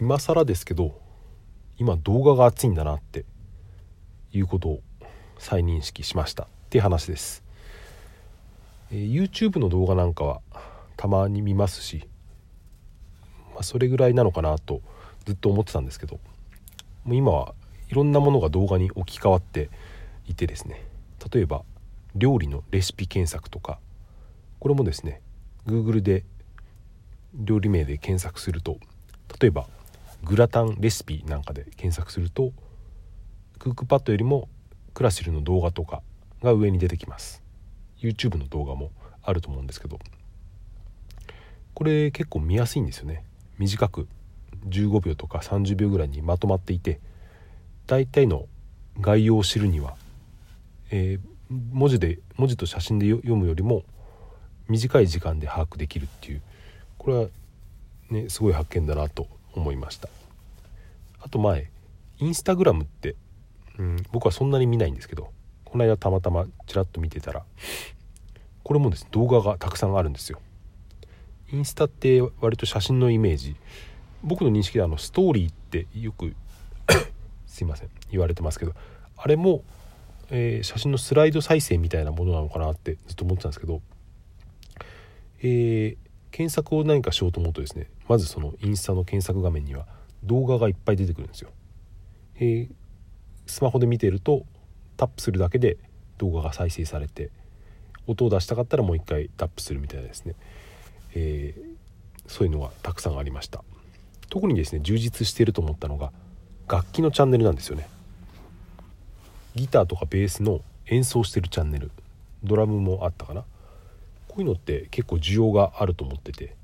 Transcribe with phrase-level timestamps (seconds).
[0.00, 0.98] 今更ですけど
[1.76, 3.26] 今動画が熱いんだなって
[4.32, 4.80] いうことを
[5.38, 6.44] 再認識しました。
[6.44, 7.42] っていう話です、
[8.90, 10.40] えー、YouTube の動画なんかは
[10.96, 12.08] たまに見ますし、
[13.52, 14.80] まあ、それぐらいなのかなと
[15.26, 16.18] ずっと思ってたんですけど
[17.04, 17.54] もう今は
[17.90, 19.68] いろんなものが動画に置き換わって
[20.26, 20.86] いてですね。
[21.30, 21.62] 例えば
[22.14, 23.78] 料理のレシピ検索とか
[24.60, 25.20] これもですね
[25.66, 26.24] Google で
[27.34, 28.78] 料理名で検索すると
[29.38, 29.66] 例えば
[30.24, 32.52] グラタンレシピなんかで検索すると
[33.58, 34.48] クックパッドよりも
[34.94, 36.02] クラシルの動画とか
[36.42, 37.42] が上に出てきます。
[38.00, 38.90] YouTube の動画も
[39.22, 39.98] あると思うんですけど。
[41.74, 43.24] これ結構見やすいんですよね。
[43.58, 44.08] 短く
[44.68, 47.00] 15秒とか30秒ぐらいにまとまっていて
[47.86, 48.46] 大体の
[49.00, 49.94] 概要を知るには、
[50.90, 53.82] えー、文字で文字と写真で読むよりも
[54.68, 56.42] 短い時間で把握できるっていう。
[56.98, 57.26] これは
[58.10, 60.08] ねすごい発見だなと思いました。
[61.20, 61.70] あと前
[62.18, 63.16] インスタグラムって、
[63.78, 65.30] うん、僕はそんなに見ないんですけど
[65.64, 67.44] この間たまたまちらっと見てたら
[68.62, 70.40] これもですね動画がたくさんあるんですよ。
[71.52, 73.56] インスタって割と写真のイメージ。
[74.22, 76.34] 僕の認識であのストーリーってよく
[77.46, 78.74] すいません言われてますけど
[79.16, 79.62] あれも、
[80.30, 83.80] えー、写真のスライド再生みたいなものなのかなってずっと思ってたんですけど、
[85.42, 85.96] えー、
[86.30, 89.86] 検索を何かしようと思うとですねまずそのインスタの検索画面には
[90.24, 91.50] 動画がいっぱい出てくるんですよ。
[92.36, 92.70] えー、
[93.46, 94.44] スマホで見てると
[94.96, 95.78] タップするだけで
[96.18, 97.30] 動画が再生されて
[98.06, 100.34] 音を出したかったらもう一回タップするみたいなですね、
[101.14, 103.62] えー、そういうのがたくさんありました。
[104.28, 106.12] 特にですね充実していると思ったのが
[106.68, 107.88] 楽器のチャンネルなんですよね。
[109.54, 111.90] ギターとかベースの演奏してるチャンネル
[112.44, 113.44] ドラムもあったかな。
[114.40, 116.56] ういうのって結構需要があると思ってて、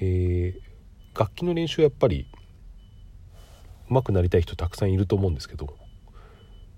[0.00, 2.26] えー、楽器の練習はやっぱり
[3.90, 5.74] 上手くなりたい人たくさんいると思うんですけど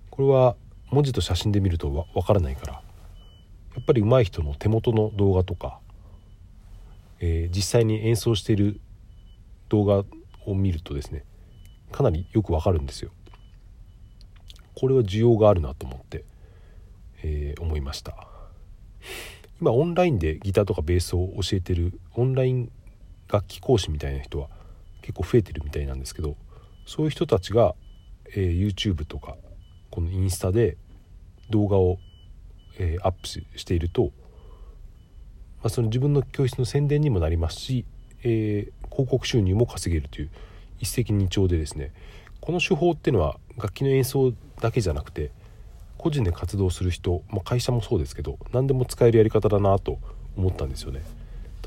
[0.09, 0.55] これは
[0.89, 2.73] 文字と写真で見るとわからないから
[3.75, 5.79] やっぱり上手い人の手元の動画とか、
[7.19, 8.81] えー、実際に演奏している
[9.69, 10.03] 動画
[10.45, 11.25] を見るとですね
[11.91, 13.11] かなりよくわかるんですよ。
[14.75, 16.23] これは需要があるなと思って、
[17.23, 18.15] えー、思いました。
[19.61, 22.71] 今オンラインでギターとかベースを教えてるオンライン
[23.31, 24.49] 楽器講師みたいな人は
[25.03, 26.35] 結構増えてるみたいなんですけど
[26.87, 27.75] そういう人たちが、
[28.35, 29.37] えー、YouTube とか
[29.91, 30.77] このインスタで
[31.51, 31.99] 動画を、
[32.79, 34.09] えー、アップしていると、ま
[35.65, 37.85] あ、その自分の教室の宣伝にもなりますし、
[38.23, 40.31] えー、広告収入も稼げるという
[40.79, 41.93] 一石二鳥でですね
[42.39, 45.29] この手法っていうのは楽器の演奏だけじゃなくて
[46.01, 49.99] 個人で活動する人、まあ、会社もそうですけど何でも使えるやり方だなと
[50.35, 51.01] 思ったんですよね。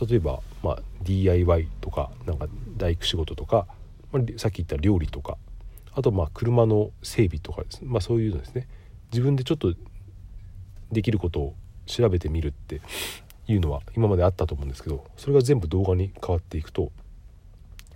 [0.09, 3.67] 例えば、まあ、DIY とかなんか大工仕事とか、
[4.11, 5.39] まあ、さっき言った料理とか
[5.94, 8.67] あとまあ車の整備とかです、まあ、そういうのですね
[9.12, 9.73] 自分でちょっと
[10.91, 11.55] できることを
[11.87, 12.81] 調べてみるって
[13.47, 16.91] いうのは今まであったと思うんですけどそれが全部動画に変わっていくと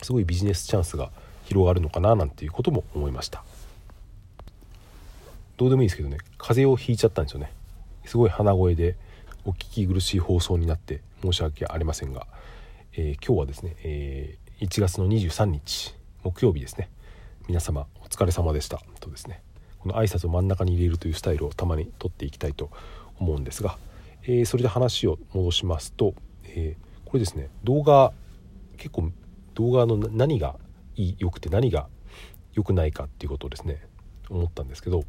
[0.03, 1.11] すごいビジネスチャンスが
[1.47, 3.43] 広がるのかななんていうことも思いました。
[5.59, 7.53] どうでもいいですけどね風邪をひいちゃったんですよね。
[8.05, 8.97] すごい鼻声で
[9.45, 12.29] お聞き苦しい放送になって申し訳ありませんが、
[12.93, 16.89] えー、今日はですね、えー、1月の23日木曜日ですね。
[17.49, 18.81] 皆様お疲れ様でした。
[19.01, 19.43] とですね
[19.81, 22.71] この挨拶を真ん中に入れるというスタイルをたまにとっていきたいと
[23.19, 23.77] 思うんですが、
[24.23, 26.15] えー、それで話を戻しますと、
[26.45, 28.13] えこれですね動画
[28.77, 29.11] 結構
[29.55, 30.55] 動画の何が
[30.95, 31.89] 良くて何が
[32.53, 33.83] 良くないかっていうことをですね
[34.31, 35.05] 思ったんですけど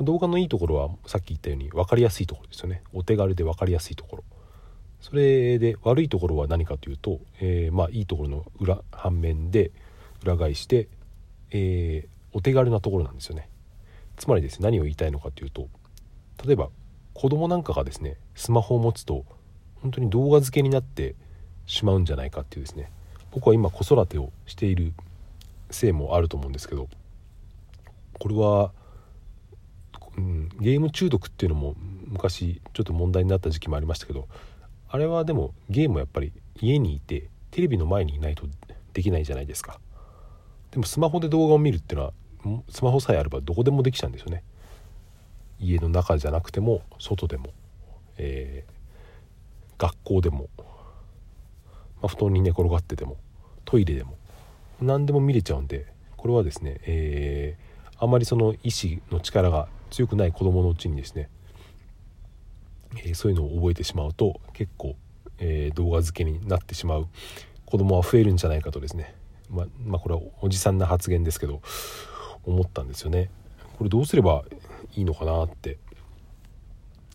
[0.00, 2.82] 動画のいいところはさっき言ったように分かりやすいところですよね。
[2.92, 4.24] お手軽で分かりやすいところ。
[5.00, 9.70] それで悪いところは何かというと、えー、まあいいところの裏反面で
[10.22, 10.88] 裏返して、
[11.50, 13.48] えー、お手軽なところなんですよね。
[14.16, 15.68] つまりですね何を言いたいのかというと
[16.44, 16.70] 例えば
[17.12, 19.24] 子供なんかがですねスマホを持つと
[19.82, 21.14] 本当に動画付けになって
[21.66, 22.90] しまうんじゃないかっていうですね。
[23.30, 24.92] 僕は今子育てをしている
[25.70, 26.88] せいもあると思うんですけど
[28.20, 28.70] これは
[30.16, 31.74] うん、ゲーム中毒っていうのも
[32.06, 34.28] 昔ちょっと問題になった時期もありましたけど
[34.88, 38.46] あれはでもゲームはやっぱり家にいてテレビの前にいないと
[38.92, 39.80] できないじゃないですか。
[40.70, 42.12] でもスマホで動画を見るっていうのは
[42.68, 44.42] スマホさえあればどこでもできちゃうんですよね。
[45.60, 47.52] 家の中じゃなくても外でも、
[48.18, 50.64] えー、学校でも、ま
[52.04, 53.16] あ、布団に寝転がってても
[53.64, 54.16] トイレでも
[54.80, 55.86] 何でも見れちゃうんで
[56.16, 61.28] これはですね、えー、あまりその意志の力が強くない子供のうちにですね、
[62.96, 64.96] えー、そういうのを覚えてしまうと結構、
[65.38, 67.06] えー、動画付けになってしまう
[67.64, 69.14] 子供は増えるんじゃないかとですね
[69.48, 71.62] ままあこれはおじさんな発言ですけど
[72.44, 73.30] 思ったんですよね。
[73.78, 74.44] これどうすれば
[74.94, 75.78] いいのかなって、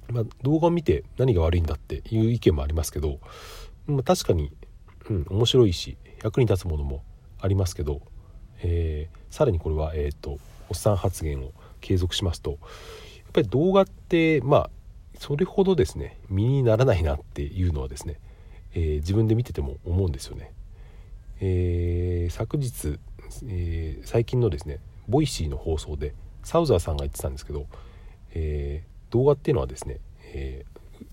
[0.10, 3.20] まあ、動画を見て何が悪いんだっていう意見もありますけど、
[3.88, 4.52] まあ、確かに、
[5.10, 7.04] うん、面白いし役に立つものも
[7.40, 8.02] ありますけど、
[8.62, 10.40] えー、さらにこれは、えーと、
[10.70, 12.60] おっさん発言を継続しますとやっ
[13.34, 14.70] ぱり動画ってまあ
[15.20, 18.20] それほどですね身にならないなっていうのはですね、
[18.74, 20.52] えー、自分で見てても思うんですよね。
[21.42, 23.00] えー、昨日、
[23.48, 27.66] えー、最近のですね Voicy の放送でサウザーさんが言ってたんですけど、
[28.34, 30.00] えー、動画っていうのはですね、
[30.34, 30.66] え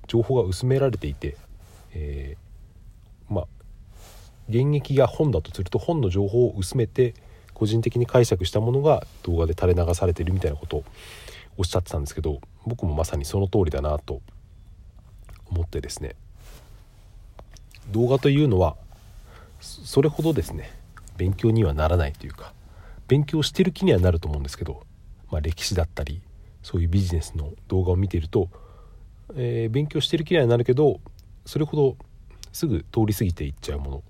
[0.06, 1.36] 情報が薄められていて、
[1.94, 2.36] え
[3.28, 3.46] まあ
[4.48, 7.14] 原液が本だとすると本の情報を薄めて
[7.56, 10.84] 個人的に解釈したものが動画で垂れ流されてるみたいなことを
[11.56, 14.20] おっしゃってたんですけど僕もまさにその通りだなと
[15.46, 16.16] 思ってですね。
[17.92, 18.76] 動画というのは
[19.60, 20.70] それほどですね
[21.16, 22.52] 勉強にはならないというか
[23.08, 24.82] 勉強してる気にはなると思うんですけど、
[25.30, 26.20] まあ、歴史だったり
[26.62, 28.50] そういうビジネスの動画を見ていると、
[29.34, 31.00] えー、勉強してる気にはなるけど
[31.46, 31.96] それほど
[32.52, 34.02] すぐ通り過ぎていっちゃうもの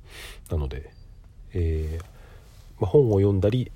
[0.51, 0.91] なので、
[1.53, 2.16] えー、
[2.81, 3.71] まあ、本を読んだり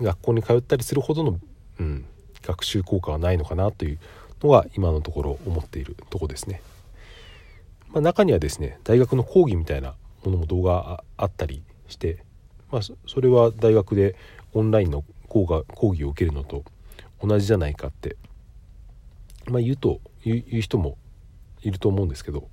[0.00, 1.40] 学校に通ったりするほどの、
[1.78, 2.04] うん、
[2.42, 3.98] 学習効果はないのかなという
[4.42, 6.62] のが今のところ思っているとこですね。
[7.92, 9.94] まあ、中にはですね大学の講義みたいな
[10.24, 12.22] ものも動画あったりして、
[12.70, 14.14] まあ、それは大学で
[14.54, 16.64] オンラインの講が講義を受けるのと
[17.22, 18.16] 同じじゃないかって、
[19.46, 20.96] まあ、言うと言う人も
[21.62, 22.48] いると思うんですけど、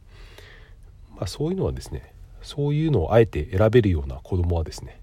[1.15, 4.99] まあ、そういうのはですねそういうのをあえて選べるような子供はですね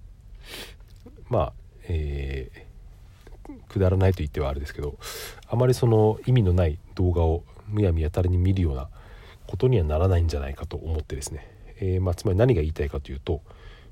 [1.29, 1.53] まあ、
[1.89, 4.99] えー、くだらないと言ってはあれですけど
[5.49, 8.89] あまりその意味のない動画をむやみやたらに見るような
[9.47, 13.43] ことにはならないんじゃないかと思ってですねえー、まあ、つまり何が言いたいかというと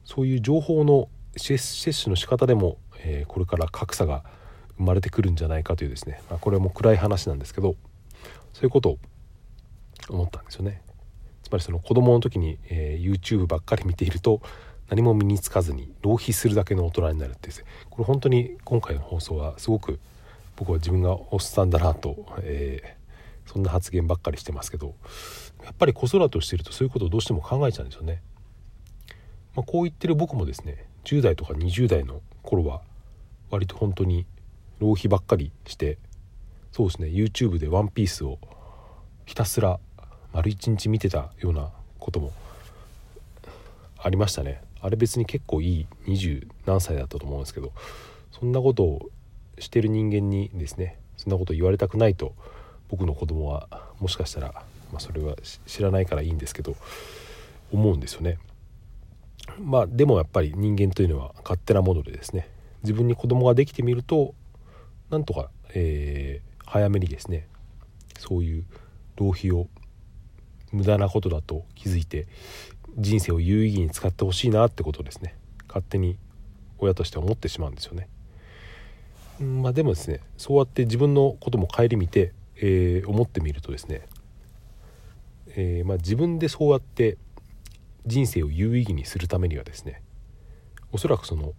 [0.04, 4.24] そういう情報の摂取の仕方でも、えー、これから格差が
[4.76, 7.76] 生まれてくるんじゃないかというですね、まあ、これはもう暗い話なんですけど
[8.52, 8.98] そういうことを
[10.08, 10.82] 思ったんですよね。
[11.42, 14.40] つまりその子供の時に、えー、YouTube ばっかり見ていると
[14.88, 19.98] 何も身につかずに浪費するだけの大人になるってですねこれ本当に今回の放送はすごく
[20.56, 24.94] 僕は自分がおっさんだなと、えー、そんな発言ばっかりしてますけど
[25.64, 28.20] やっぱり子育てをしているとそういうことをどうしても考えちゃうんですよね。
[29.54, 32.80] まあ、こう言ってる僕もですね10代とか20代の頃は
[33.50, 34.26] 割と本当に
[34.78, 35.98] 浪費ばっかりして
[36.72, 38.38] そうですね YouTube で「ワンピースを
[39.26, 39.78] ひたすら
[40.32, 42.32] 丸一日見てたようなことも
[43.98, 47.72] ありましたねあれ別に結構いい20何歳だったと思うんですけど
[48.32, 49.10] そんなことを
[49.58, 52.34] してる人間にですねそんなこと言われたくないと
[52.88, 53.68] 僕の子供は
[54.00, 54.62] もしかしたら
[54.92, 55.34] まあ、それは
[55.66, 56.76] 知らないからいいんですけど
[57.72, 58.38] 思うんですよね。
[59.58, 62.48] まあでもやっぱり人間というのは勝手なものでですね
[62.82, 64.34] 自分に子供ができてみると
[65.10, 67.48] なんとか、えー、早めにですね
[68.18, 68.64] そういう
[69.16, 69.66] 浪費を
[70.70, 72.28] 無駄なことだと気づいて
[72.98, 75.34] 人生を有意義に使ってほしいなってことですね
[75.68, 76.18] 勝手に
[76.78, 78.08] 親として思ってしまうんですよね。
[79.40, 84.02] まあでもですねそうやって自分のことも顧みて、えー、思ってみるとですね
[85.56, 87.18] えー、まあ、自分でそうやって
[88.06, 90.02] 人生を有意義にするためにはですね
[90.92, 91.52] おそらくその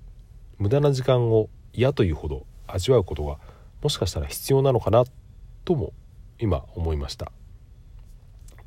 [0.58, 3.38] 無駄な時間を嫌というほど味わうことが
[3.82, 5.04] もしかしたら必要なのかな
[5.66, 5.94] とも
[6.40, 7.32] 今思いました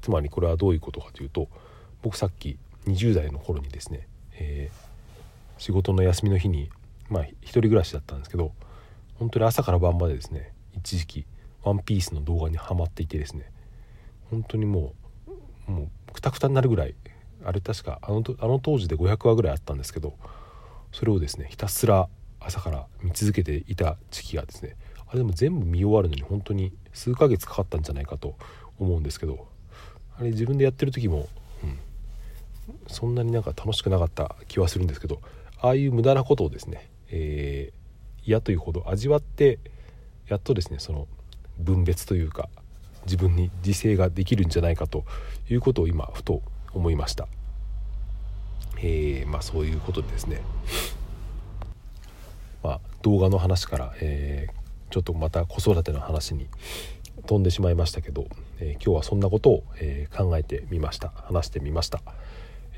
[0.00, 1.48] つまりこれはどういうことかというと
[2.06, 4.06] 僕さっき20代の頃にですね、
[4.38, 6.70] えー、仕事の休みの日に
[7.08, 8.52] まあ一人暮らしだったんですけど
[9.16, 11.26] 本当に朝から晩までですね一時期
[11.64, 13.50] ワンピースの動画にはまっていてですね
[14.30, 14.94] 本当にも
[15.66, 16.94] うもうくたくたになるぐらい
[17.44, 20.14] あれ確かあのあの当時で500話ぐらいあったんですけど
[20.92, 22.08] それをですねひたすら
[22.38, 24.76] 朝から見続けていた時期がですね
[25.08, 28.36] あれでも全部見終わるのに本当に数ヶ月かかったんじゃないかと
[28.78, 29.48] 思うんですけど
[30.20, 31.28] あれ自分でやってる時も、
[32.86, 35.20] そんなになんか楽しくなかった気はするんですけど
[35.60, 39.58] ああいう無駄なことをですね、えー、嫌というほど味わって
[40.28, 41.06] やっとですねその
[41.58, 42.48] 分別というか
[43.06, 45.04] 自分に自制ができるんじゃないかと
[45.48, 47.28] いうことを今ふと思いました。
[48.78, 50.42] えー、まあ、そういうことでですね、
[52.62, 56.46] まあ、動画の話から、えー、ちょっとまた子育ての話に
[57.26, 58.26] 飛んでしまいましたけど、
[58.58, 61.08] えー、今日はそんなことを、え考えてみました。
[61.08, 62.02] 話してみました、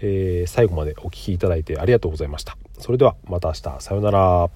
[0.03, 2.57] え最後までお聴きいただいてありがとうございました。
[2.79, 3.81] それではまた明日。
[3.81, 4.51] さようなら。